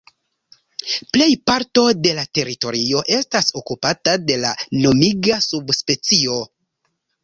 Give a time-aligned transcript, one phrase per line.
[1.17, 6.45] Plej parto de la teritorio estas okupata de la nomiga subspecio.